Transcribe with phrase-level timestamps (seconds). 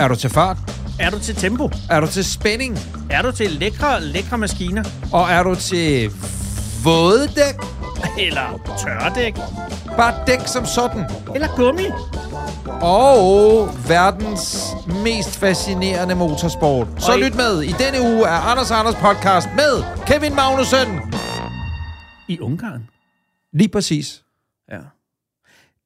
[0.00, 0.56] Er du til fart?
[1.00, 1.70] Er du til tempo?
[1.90, 2.78] Er du til spænding?
[3.10, 4.84] Er du til lækre, lækre maskiner?
[5.12, 6.10] Og er du til
[6.84, 7.54] våde dæk?
[8.18, 9.34] Eller tørdæk?
[9.96, 11.04] Bare dæk som sådan.
[11.34, 11.84] Eller gummi?
[12.82, 14.66] Og verdens
[15.04, 16.88] mest fascinerende motorsport.
[16.98, 17.62] Så lyt med.
[17.62, 21.00] I denne uge er Anders Anders podcast med Kevin Magnussen.
[22.28, 22.88] I Ungarn?
[23.52, 24.24] Lige præcis.
[24.70, 24.76] Ja.
[24.76, 24.84] Det,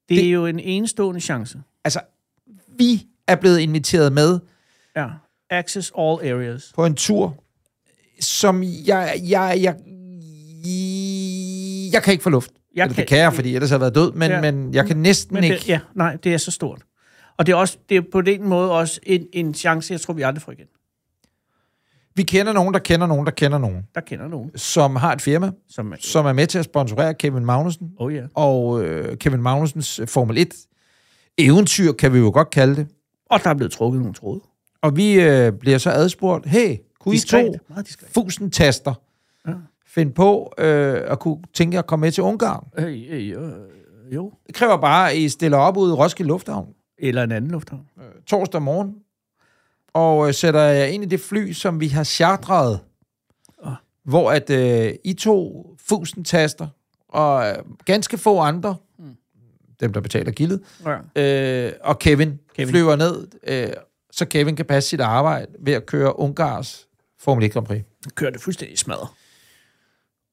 [0.09, 1.59] det er jo en enestående chance.
[1.85, 2.01] Altså,
[2.79, 4.39] vi er blevet inviteret med
[4.97, 5.07] Ja.
[5.51, 6.73] Access all areas.
[6.75, 7.37] på en tur,
[8.21, 9.21] som jeg...
[9.29, 9.77] Jeg, jeg,
[11.93, 12.51] jeg kan ikke få luft.
[12.75, 14.41] Jeg Eller kan- det kan jeg, fordi ellers har jeg været død, men, Ja.
[14.41, 15.57] men jeg kan næsten Men ikke...
[15.57, 16.83] det, ja, nej, det er så stort.
[17.39, 20.15] Og det er, også, det er på den måde også en, en chance, jeg tror,
[20.15, 20.67] vi aldrig får igen.
[22.17, 25.23] Vi kender nogen, der kender nogen, der kender nogen, Der kender nogen, som har et
[25.23, 25.97] firma, som er...
[26.01, 28.23] som er med til at sponsorere Kevin Magnussen, Oh ja.
[28.35, 30.49] og øh, Kevin Magnusens Formel 1
[31.39, 32.87] eventyr, kan vi jo godt kalde det.
[33.35, 34.41] Og der er blevet trukket nogle tråde.
[34.83, 37.47] Og vi øh, bliver så adspurgt, hey, kunne I Diskret.
[37.53, 38.09] to Meget diskret.
[38.15, 38.95] fusentaster
[39.49, 39.53] Ja.
[39.87, 42.67] finde på øh, at kunne tænke at komme med til Ungarn?
[42.79, 44.33] Øh, øh, øh, jo.
[44.47, 46.69] Det kræver bare, at I stiller op ude i Roskilde Lufthavn
[46.99, 47.83] Eller en anden lufthavn.
[48.27, 48.95] torsdag morgen,
[49.95, 52.81] og øh, sætter jer ind i det fly, som vi har chartret,
[53.65, 53.73] Ah.
[54.05, 56.69] hvor at øh, I to fusentaster
[57.09, 58.77] og øh, ganske få andre.
[59.81, 60.61] Dem der betaler gildet,
[61.17, 61.67] Ja.
[61.67, 63.69] øh, og Kevin, Kevin flyver ned, øh,
[64.13, 66.87] så Kevin kan passe sit arbejde ved at køre Ungars
[67.21, 67.83] Formel 1 Grand Prix.
[68.15, 69.09] Kører det fuldstændig smadret.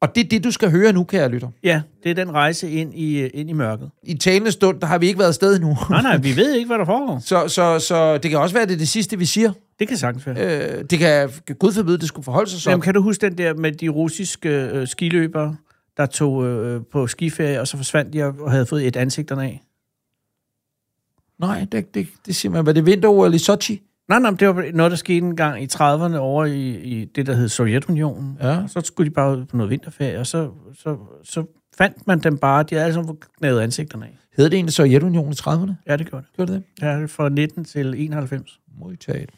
[0.01, 1.47] Og det er det, du skal høre nu, kære lytter.
[1.63, 3.89] Ja, det er den rejse ind i, ind i mørket.
[4.03, 5.77] I talende stund, der har vi ikke været afsted endnu.
[5.89, 7.19] Nej, nej, vi ved ikke, hvad der foregår.
[7.25, 9.51] så, så, så det kan også være, det er det sidste, vi siger.
[9.79, 10.77] Det kan sagtens være.
[10.77, 12.71] Øh, det kan Gud forbyde, det skulle forholde sig sådan.
[12.73, 15.55] Jamen, kan du huske den der med de russiske øh, skiløbere,
[15.97, 19.63] der tog øh, på skiferie, og så forsvandt de og havde fået et ansigterne af?
[21.39, 22.65] Nej, det, det, det siger man.
[22.65, 23.81] Var det vinter i Sochi?
[24.07, 27.25] Nej, nej, det var noget, der skete en gang i 30'erne over i, i det,
[27.25, 28.37] der hed Sovjetunionen.
[28.41, 28.67] Ja.
[28.67, 31.45] Så skulle de bare ud på noget vinterferie, og så, så, så
[31.77, 32.63] fandt man dem bare.
[32.63, 34.17] De havde alle sammen knævet ansigterne af.
[34.37, 35.71] Hed det egentlig Sovjetunionen i 30'erne?
[35.87, 36.35] Ja, det gjorde det.
[36.35, 36.85] Gjorde det det?
[36.85, 38.59] Ja, fra 19 til 91.
[38.79, 39.29] Modtaget.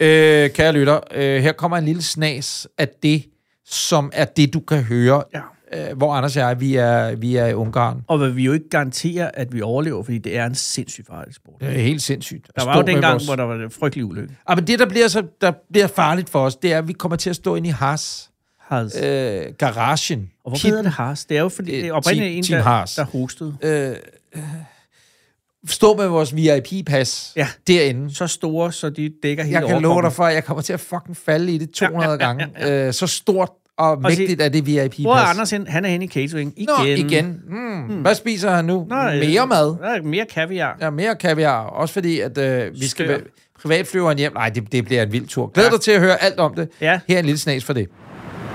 [0.00, 3.24] Øh, kære lytter, øh, her kommer en lille snas af det,
[3.64, 5.40] som er det, du kan høre, Ja.
[5.74, 8.02] Øh, hvor Anders og jeg, vi er, vi er i Ungarn.
[8.06, 11.34] Og hvad vi jo ikke garanterer, at vi overlever, fordi det er en sindssygt farlig
[11.34, 11.60] sport.
[11.60, 12.46] Det er helt sindssygt.
[12.56, 14.34] Der var stå jo den med gang, vores- hvor der var en frygtelig ulykke.
[14.50, 16.92] Ja, men det, der bliver, så, der bliver farligt for os, det er, at vi
[16.92, 18.30] kommer til at stå inde i Haas.
[18.60, 18.96] Has.
[19.02, 20.30] Øh, garagen.
[20.44, 20.68] og Pitten.
[20.70, 21.24] hedder det Haas?
[21.24, 23.56] Det er jo fordi, det er oprindeligt Team- en, der, der hostede.
[23.62, 23.96] Øh,
[24.36, 24.42] øh,
[25.68, 27.48] stå med vores VIP-pas Ja.
[27.66, 28.14] derinde.
[28.14, 30.72] Så store, så de dækker hele Jeg kan love dig for, at jeg kommer til
[30.72, 32.86] at fucking falde i det 200 Ja, ja, ja, gange.
[32.86, 34.96] Øh, så stort og mægtigt er det VIP-pas.
[34.98, 35.66] Hvor er Anders hen?
[35.66, 36.52] Han er henne i catering.
[36.56, 36.68] Igen.
[36.78, 37.40] Nå, igen.
[37.48, 37.94] Mm.
[38.00, 38.86] Hvad spiser han nu?
[38.90, 39.76] Nå, øh, Mere mad.
[39.84, 40.76] Er mere kaviar.
[40.80, 41.62] Ja, mere kaviar.
[41.66, 43.18] Også fordi, at øh, vi skal Skør.
[43.62, 44.32] privatflyveren hjem.
[44.34, 45.50] Nej, det, det bliver en vild tur.
[45.54, 45.70] Glæd Ja.
[45.70, 46.68] dig til at høre alt om det.
[46.80, 47.00] Ja.
[47.08, 47.88] Her er en lille snas for det.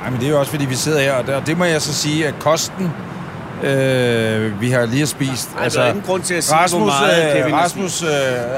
[0.01, 1.93] Nej, men det er jo også, fordi vi sidder her, og det må jeg så
[1.93, 2.87] sige, at kosten,
[3.63, 5.49] øh, vi har lige spist.
[5.61, 8.03] Altså, der er ingen grund til at sige, Rasmus, hvor meget Kevin øh, har Rasmus
[8.03, 8.09] øh,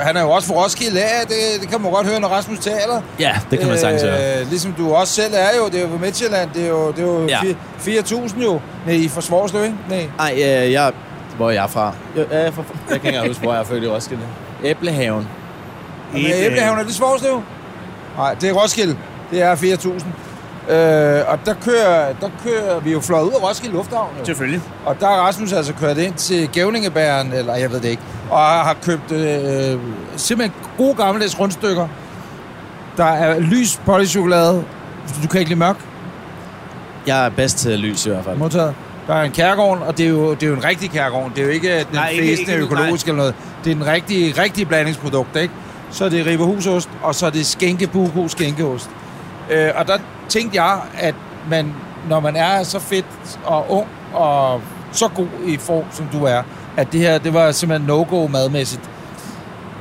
[0.02, 2.60] han er jo også fra Roskilde af, det, det kan man godt høre, når Rasmus
[2.60, 3.02] taler.
[3.20, 4.40] Ja, det kan man sagtens høre.
[4.42, 6.92] Øh, ligesom du også selv er jo, det er jo på Midtjylland, det er jo,
[6.92, 7.40] det er jo Ja.
[7.88, 8.02] ja.
[8.02, 8.60] 4.000 jo.
[8.86, 9.76] Nej, i Forsvarsløv, ikke?
[9.90, 10.08] Nej.
[10.18, 10.92] Nej, øh, jeg...
[11.38, 11.94] Hvor er jeg fra?
[12.16, 14.22] Jeg, jeg, er fra, jeg kan ikke huske, hvor jeg er født i Roskilde.
[14.64, 15.28] Æblehaven.
[16.16, 17.42] Æblehaven er det Svorslev?
[18.18, 18.98] Nej, det er Roskilde.
[19.32, 20.04] Det er 4.000.
[20.70, 24.10] Øh, og der kører, der kører vi jo fløjet ud af Roskilde Lufthavn.
[24.20, 24.26] Jo.
[24.26, 24.62] Selvfølgelig.
[24.86, 28.40] Og der er Rasmus altså kørt ind til Gævningebæren, eller jeg ved det ikke, og
[28.40, 29.80] har købt øh,
[30.16, 31.88] simpelthen gode gammeldags rundstykker.
[32.98, 34.64] Der er lys polychokolade.
[35.24, 35.76] Du kan ikke lide mørk.
[37.08, 38.38] Jeg er bedst til lys i hvert fald.
[38.38, 38.74] Modtaget.
[39.08, 41.32] Der er en kærgården, og det er jo, det er jo en rigtig kærgården.
[41.36, 43.36] Det er jo ikke den Nej, ikke- fleste ikke- økologisk eller noget.
[43.64, 45.54] Det er den rigtige, rigtige blandingsprodukt, ikke?
[45.92, 48.90] Så er det ribehusost, og så er det skænke buko skænkeost.
[49.52, 49.98] Øh, og der
[50.34, 51.16] tænkte jeg, at
[51.50, 51.74] man,
[52.10, 53.06] når man er så fedt
[53.46, 54.62] og ung og
[54.92, 56.42] så god i form, som du er,
[56.78, 58.82] at det her, det var simpelthen no-go madmæssigt.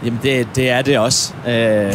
[0.04, 1.32] Jamen, det, det er det også.
[1.48, 1.92] Øh,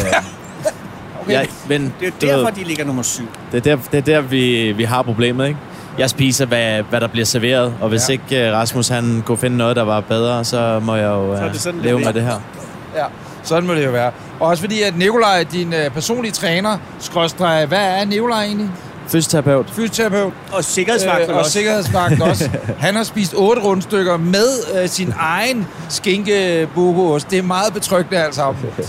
[1.22, 1.32] Okay.
[1.32, 3.28] jeg, men, Det er du derfor, de ligger nummer syv.
[3.52, 5.58] det er der, det er der vi, vi har problemet, ikke?
[5.98, 8.12] Jeg spiser, hvad, hvad der bliver serveret, og hvis Ja.
[8.12, 11.48] ikke uh, Rasmus han kunne finde noget, der var bedre, så må jeg jo Så
[11.52, 12.40] det sådan, leve med det her.
[12.96, 13.04] Ja,
[13.42, 14.12] sådan må det jo være.
[14.40, 18.70] Og også fordi, at Nikolaj, din øh, personlige træner, skråstreg, hvad er Nikolaj egentlig?
[19.08, 19.70] Fysioterapeut.
[19.70, 20.32] Fysioterapeut.
[20.52, 21.50] Og sikkerhedsvagten Øh, og også.
[21.50, 22.50] sikkerhedsvagten også.
[22.78, 24.48] Han har spist otte rundstykker med
[24.82, 28.64] øh, sin egen skinke Det er meget betryggende alt sammen.
[28.78, 28.82] Ja.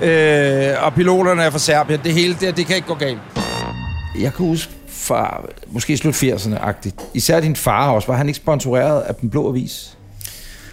[0.00, 2.00] Øh, og piloterne er fra Serbien.
[2.04, 3.18] Det hele, det, det kan ikke gå galt.
[4.20, 7.04] Jeg kan huske fra måske slut 80'erne-agtigt.
[7.14, 8.08] Især din far også.
[8.08, 9.96] Var han ikke sponsoreret af Den Blå Avis?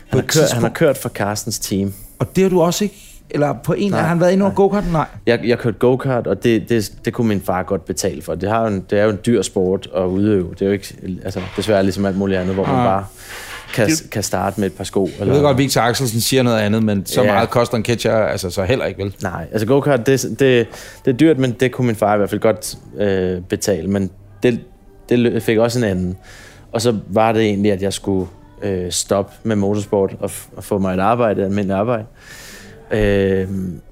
[0.10, 1.94] Han har, kørt, han har kørt for Carstens team.
[2.20, 4.54] Og det har du også ikke Eller på en, Nej, har han været inde over
[4.54, 4.84] go-kart?
[4.92, 5.06] Nej.
[5.28, 8.36] Jeg, jeg kørte go-kart, og det, det, det kunne min far godt betale for.
[8.36, 10.50] Det, har jo en, det er jo en dyr sport at udøve.
[10.54, 12.86] Det er jo ikke, altså, desværre ligesom alt muligt andet, hvor man Ah.
[12.86, 13.06] bare
[13.74, 15.10] kan, kan starte med et par sko.
[15.20, 17.34] Jeg ved godt, at Victor Axelsen siger noget andet, men så Ja.
[17.34, 19.16] meget koster en catcher altså så heller ikke, vel?
[19.24, 20.68] Nej, altså go-kart, det, det, det
[21.06, 23.88] er dyrt, men det kunne min far i hvert fald godt øh, betale.
[23.88, 24.10] Men
[24.44, 24.60] det,
[25.10, 26.18] det fik også en anden.
[26.72, 28.28] Og så var det egentlig, at jeg skulle
[28.64, 32.04] øh, stoppe med motorsport og, f- og få mig et arbejde, et almindeligt arbejde.
[32.94, 33.48] Øh,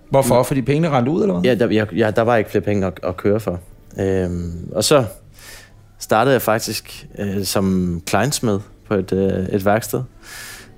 [0.10, 0.44] Hvorfor?
[0.44, 1.44] Fordi pengene rendte ud, eller hvad?
[1.44, 3.60] ja, der, jeg, ja, der var ikke flere penge at, at køre for.
[4.00, 4.30] Øh,
[4.72, 5.06] og så
[6.00, 10.02] startede jeg faktisk øh, som kleinsmed på et, øh, et værksted,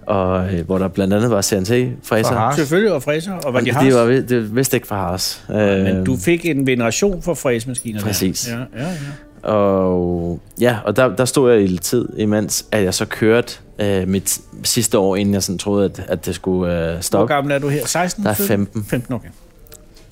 [0.07, 2.35] og, øh, hvor der blandt andet var For CNC-fræser.
[2.35, 2.55] Haas.
[2.55, 3.83] Selvfølgelig, og fræser, og hvad de har.
[3.83, 5.45] Det var det var vist ikke fra Haas.
[5.49, 7.99] Men du fik en veneration for fræsemaskiner.
[7.99, 8.05] der.
[8.07, 8.49] Præcis.
[8.51, 8.95] Ja, ja, ja.
[9.43, 13.53] Og ja, og der, der stod jeg i lidt tid, imens at jeg så kørte
[13.79, 17.33] øh, mit sidste år, inden jeg sådan troede, at, at det skulle øh, Hvor stoppe.
[17.33, 17.85] gammel er du her?
[17.85, 18.23] 16?
[18.23, 18.47] Der er 17?
[18.47, 18.83] 15.
[18.89, 19.27] 15, okay.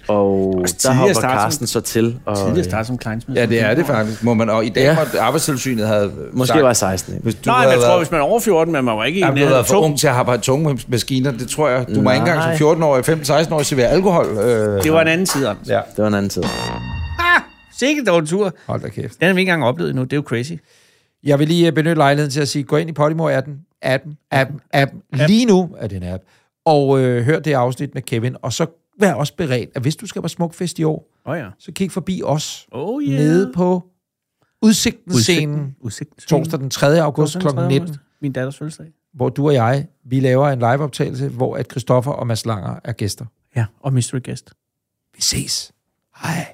[0.08, 2.18] Og der hopper start som- Carsten så til.
[2.26, 3.36] Og, Tidligere start som kleinsmed.
[3.36, 4.50] Ja, det er det faktisk, må man.
[4.50, 4.96] Og i dag Ja.
[4.96, 7.14] måtte arbejdstilsynet have Måske sagt, var jeg 16.
[7.14, 7.24] ikke?
[7.24, 9.04] hvis du Nej, men jeg tror, været, hvis man er over 14, men man var
[9.06, 9.86] ikke i nærheden af været for tung.
[9.86, 11.86] ung til at arbejde tunge maskiner, det tror jeg.
[11.96, 12.74] Du må ikke engang som Nej.
[12.76, 14.26] 14-årig, 15-16-årig servere alkohol.
[14.26, 14.84] Øh.
[14.84, 15.68] Det var en anden tid, Anders.
[15.68, 15.80] Ja.
[15.96, 16.44] Det var en anden tid.
[17.82, 18.56] Sikkert dog en tur.
[18.66, 19.20] Hold da kæft.
[19.20, 20.04] Den har vi ikke engang oplevet endnu.
[20.04, 20.54] Det er jo crazy.
[21.24, 24.62] Jeg vil lige øh, benytte lejligheden til at sige, gå ind i Podimo-appen, appen, appen,
[24.74, 25.02] appen.
[25.28, 26.24] Lige nu er det en app.
[26.66, 28.66] Og øh, hør det afsnit med Kevin, og så
[29.00, 31.48] vær også beredt, at hvis du skal på Smukfest i år, oh, ja.
[31.60, 33.20] så kig forbi os Oh yeah.
[33.20, 33.84] nede på
[34.62, 36.22] Udsigten-scenen Udsigten.
[36.28, 37.02] torsdag den 3.
[37.02, 37.48] august kl.
[37.70, 38.88] 19, Min datters fødselsdag.
[39.14, 42.92] hvor du og jeg, vi laver en liveoptagelse, hvor at Christoffer og Mads Langer er
[42.92, 43.26] gæster.
[43.56, 44.54] Ja, og mystery guest.
[45.16, 45.72] Vi ses.
[46.24, 46.54] Hej.